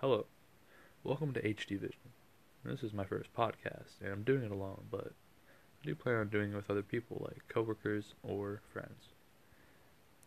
Hello. 0.00 0.26
Welcome 1.02 1.32
to 1.32 1.44
HD 1.44 1.74
Vision. 1.74 2.12
This 2.64 2.84
is 2.84 2.92
my 2.92 3.04
first 3.04 3.34
podcast, 3.36 4.00
and 4.00 4.12
I'm 4.12 4.22
doing 4.22 4.44
it 4.44 4.52
alone, 4.52 4.84
but 4.92 5.10
I 5.82 5.86
do 5.86 5.96
plan 5.96 6.14
on 6.14 6.28
doing 6.28 6.52
it 6.52 6.54
with 6.54 6.70
other 6.70 6.84
people, 6.84 7.26
like 7.28 7.42
coworkers 7.48 8.14
or 8.22 8.60
friends. 8.72 9.08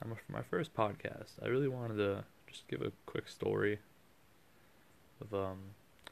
For 0.00 0.08
my 0.28 0.42
first 0.42 0.74
podcast. 0.74 1.34
I 1.40 1.46
really 1.46 1.68
wanted 1.68 1.98
to 1.98 2.24
just 2.48 2.66
give 2.66 2.82
a 2.82 2.90
quick 3.06 3.28
story 3.28 3.78
of 5.20 5.32
um 5.32 5.60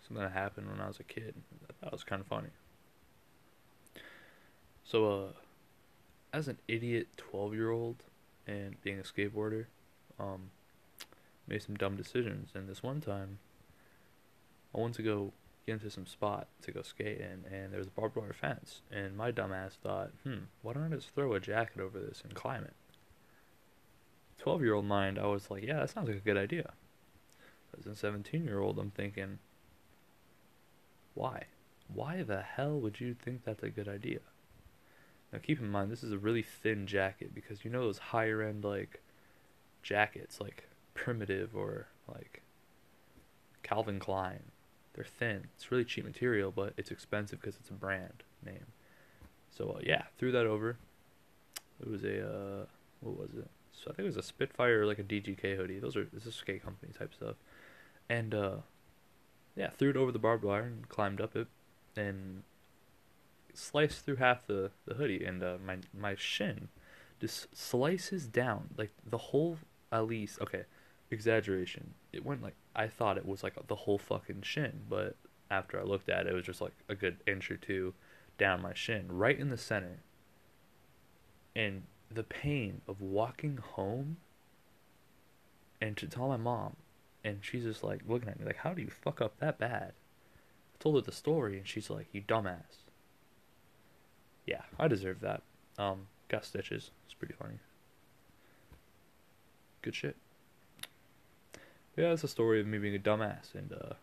something 0.06 0.22
that 0.22 0.30
happened 0.30 0.70
when 0.70 0.80
I 0.80 0.86
was 0.86 1.00
a 1.00 1.02
kid. 1.02 1.34
That 1.82 1.90
was 1.90 2.04
kind 2.04 2.20
of 2.20 2.28
funny. 2.28 2.50
So, 4.84 5.04
uh, 5.06 5.32
as 6.32 6.46
an 6.46 6.58
idiot 6.68 7.08
12 7.16 7.54
year 7.54 7.72
old 7.72 8.04
and 8.46 8.80
being 8.82 9.00
a 9.00 9.02
skateboarder, 9.02 9.64
um, 10.16 10.52
made 11.48 11.62
some 11.62 11.74
dumb 11.74 11.96
decisions. 11.96 12.50
And 12.54 12.68
this 12.68 12.84
one 12.84 13.00
time, 13.00 13.40
I 14.74 14.80
went 14.80 14.94
to 14.94 15.02
go 15.02 15.32
get 15.66 15.74
into 15.74 15.90
some 15.90 16.06
spot 16.06 16.48
to 16.62 16.72
go 16.72 16.82
skate 16.82 17.20
in, 17.20 17.44
and 17.52 17.72
there 17.72 17.78
was 17.78 17.88
a 17.88 17.92
barbed 17.92 18.16
wire 18.16 18.32
fence. 18.32 18.82
And 18.90 19.16
my 19.16 19.32
dumbass 19.32 19.72
thought, 19.72 20.10
hmm, 20.24 20.44
why 20.62 20.72
don't 20.72 20.92
I 20.92 20.96
just 20.96 21.14
throw 21.14 21.34
a 21.34 21.40
jacket 21.40 21.80
over 21.80 21.98
this 21.98 22.22
and 22.24 22.34
climb 22.34 22.64
it? 22.64 22.74
12 24.38 24.62
year 24.62 24.74
old 24.74 24.86
mind, 24.86 25.18
I 25.18 25.26
was 25.26 25.50
like, 25.50 25.64
yeah, 25.64 25.80
that 25.80 25.90
sounds 25.90 26.08
like 26.08 26.18
a 26.18 26.20
good 26.20 26.36
idea. 26.36 26.72
As 27.78 27.86
a 27.86 27.94
17 27.94 28.44
year 28.44 28.60
old, 28.60 28.78
I'm 28.78 28.90
thinking, 28.90 29.38
why? 31.14 31.44
Why 31.92 32.22
the 32.22 32.42
hell 32.42 32.78
would 32.80 33.00
you 33.00 33.14
think 33.14 33.44
that's 33.44 33.62
a 33.62 33.70
good 33.70 33.88
idea? 33.88 34.20
Now 35.32 35.40
keep 35.40 35.60
in 35.60 35.68
mind 35.68 35.90
this 35.90 36.02
is 36.02 36.12
a 36.12 36.18
really 36.18 36.42
thin 36.42 36.86
jacket 36.86 37.34
because 37.34 37.64
you 37.64 37.70
know 37.70 37.82
those 37.82 37.98
higher 37.98 38.40
end 38.42 38.64
like 38.64 39.02
jackets 39.82 40.40
like 40.40 40.68
primitive 40.94 41.54
or 41.54 41.88
like 42.08 42.42
Calvin 43.62 43.98
Klein. 43.98 44.44
They're 44.94 45.04
thin. 45.04 45.48
It's 45.56 45.70
really 45.70 45.84
cheap 45.84 46.04
material, 46.04 46.50
but 46.50 46.72
it's 46.76 46.90
expensive 46.90 47.40
because 47.40 47.56
it's 47.56 47.70
a 47.70 47.74
brand 47.74 48.24
name. 48.44 48.66
So 49.50 49.76
uh, 49.76 49.80
yeah, 49.82 50.04
threw 50.18 50.32
that 50.32 50.46
over. 50.46 50.76
It 51.80 51.88
was 51.88 52.04
a 52.04 52.26
uh, 52.26 52.66
what 53.00 53.18
was 53.18 53.30
it? 53.38 53.48
So 53.72 53.90
I 53.90 53.94
think 53.94 54.00
it 54.00 54.04
was 54.04 54.16
a 54.16 54.22
Spitfire 54.22 54.82
or 54.82 54.86
like 54.86 54.98
a 54.98 55.04
DGK 55.04 55.56
hoodie. 55.56 55.78
Those 55.78 55.96
are 55.96 56.04
this 56.12 56.26
is 56.26 56.34
skate 56.34 56.62
company 56.62 56.92
type 56.98 57.14
stuff. 57.14 57.36
And 58.08 58.34
uh, 58.34 58.56
yeah, 59.54 59.70
threw 59.70 59.90
it 59.90 59.96
over 59.96 60.10
the 60.10 60.18
barbed 60.18 60.44
wire 60.44 60.62
and 60.62 60.88
climbed 60.88 61.20
up 61.20 61.36
it 61.36 61.46
and 61.96 62.42
sliced 63.54 64.04
through 64.04 64.16
half 64.16 64.46
the, 64.46 64.70
the 64.86 64.94
hoodie 64.94 65.24
and 65.24 65.42
uh, 65.42 65.56
my 65.64 65.78
my 65.98 66.14
shin 66.14 66.68
just 67.20 67.54
slices 67.56 68.26
down 68.26 68.70
like 68.76 68.92
the 69.04 69.18
whole 69.18 69.58
at 69.90 70.06
least 70.06 70.40
okay 70.40 70.62
exaggeration 71.10 71.94
it 72.12 72.24
went 72.24 72.42
like 72.42 72.54
i 72.76 72.86
thought 72.86 73.16
it 73.16 73.26
was 73.26 73.42
like 73.42 73.54
the 73.66 73.74
whole 73.74 73.98
fucking 73.98 74.42
shin 74.42 74.80
but 74.88 75.16
after 75.50 75.80
i 75.80 75.82
looked 75.82 76.08
at 76.08 76.26
it 76.26 76.30
it 76.30 76.34
was 76.34 76.44
just 76.44 76.60
like 76.60 76.72
a 76.88 76.94
good 76.94 77.16
inch 77.26 77.50
or 77.50 77.56
two 77.56 77.94
down 78.36 78.60
my 78.60 78.74
shin 78.74 79.06
right 79.08 79.38
in 79.38 79.48
the 79.48 79.56
center 79.56 80.00
and 81.56 81.82
the 82.10 82.22
pain 82.22 82.80
of 82.86 83.00
walking 83.00 83.58
home 83.74 84.18
and 85.80 85.96
to 85.96 86.06
tell 86.06 86.28
my 86.28 86.36
mom 86.36 86.76
and 87.24 87.38
she's 87.42 87.64
just 87.64 87.82
like 87.82 88.00
looking 88.06 88.28
at 88.28 88.38
me 88.38 88.44
like 88.44 88.58
how 88.58 88.72
do 88.72 88.82
you 88.82 88.90
fuck 88.90 89.20
up 89.20 89.38
that 89.38 89.58
bad 89.58 89.92
i 90.74 90.82
told 90.82 90.94
her 90.94 91.00
the 91.00 91.12
story 91.12 91.56
and 91.56 91.66
she's 91.66 91.90
like 91.90 92.06
you 92.12 92.20
dumbass 92.20 92.84
yeah, 94.48 94.62
I 94.78 94.88
deserve 94.88 95.20
that. 95.20 95.42
Um, 95.76 96.06
got 96.28 96.42
stitches. 96.42 96.90
It's 97.04 97.12
pretty 97.12 97.34
funny. 97.34 97.58
Good 99.82 99.94
shit. 99.94 100.16
Yeah, 101.98 102.12
it's 102.12 102.22
a 102.22 102.28
story 102.28 102.60
of 102.60 102.66
me 102.68 102.78
being 102.78 102.94
a 102.94 102.98
dumbass 103.00 103.56
and 103.56 103.72
uh, 103.72 103.94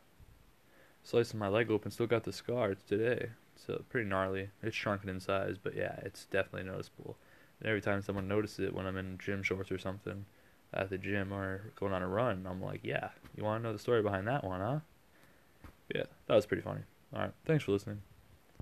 slicing 1.01 1.39
my 1.39 1.47
leg 1.47 1.71
open. 1.71 1.91
Still 1.91 2.07
got 2.07 2.25
the 2.25 2.33
scars 2.33 2.79
today. 2.85 3.29
So 3.55 3.85
pretty 3.88 4.09
gnarly. 4.09 4.49
It's 4.61 4.75
shrunken 4.75 5.07
in 5.07 5.21
size, 5.21 5.55
but 5.57 5.77
yeah, 5.77 5.95
it's 6.03 6.25
definitely 6.25 6.69
noticeable. 6.69 7.16
And 7.61 7.69
every 7.69 7.79
time 7.79 8.01
someone 8.01 8.28
notices 8.28 8.66
it 8.66 8.75
when 8.75 8.85
I'm 8.85 8.97
in 8.97 9.17
gym 9.17 9.44
shorts 9.44 9.72
or 9.72 9.78
something 9.78 10.25
at 10.73 10.89
the 10.89 10.97
gym 10.97 11.31
or 11.31 11.72
going 11.79 11.94
on 11.94 12.01
a 12.01 12.07
run, 12.09 12.45
I'm 12.45 12.61
like, 12.61 12.81
yeah, 12.84 13.11
you 13.38 13.45
want 13.45 13.63
to 13.63 13.69
know 13.69 13.72
the 13.72 13.79
story 13.79 14.01
behind 14.01 14.28
that 14.28 14.44
one, 14.44 14.59
huh? 14.59 14.79
Yeah, 15.95 16.03
that 16.28 16.35
was 16.35 16.45
pretty 16.45 16.63
funny. 16.63 16.81
All 17.13 17.22
right, 17.22 17.31
thanks 17.45 17.63
for 17.63 17.72
listening. 17.72 18.01